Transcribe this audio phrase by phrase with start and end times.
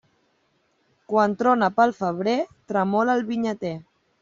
[1.13, 2.35] Quan trona pel febrer,
[2.73, 3.75] tremola el vinyater.